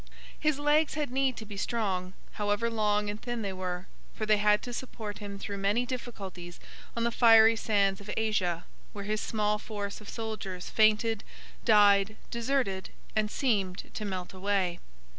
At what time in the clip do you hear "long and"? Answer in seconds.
2.71-3.21